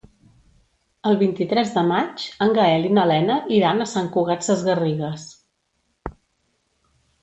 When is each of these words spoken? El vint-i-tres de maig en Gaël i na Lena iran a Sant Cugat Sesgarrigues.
El 1.09 1.19
vint-i-tres 1.19 1.73
de 1.75 1.83
maig 1.91 2.25
en 2.47 2.55
Gaël 2.61 2.89
i 2.89 2.93
na 2.99 3.05
Lena 3.13 3.37
iran 3.61 3.85
a 3.85 3.89
Sant 3.95 4.13
Cugat 4.19 4.51
Sesgarrigues. 4.51 5.31